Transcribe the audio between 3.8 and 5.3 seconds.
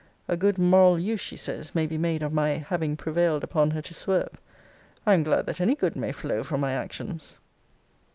to swerve.' I am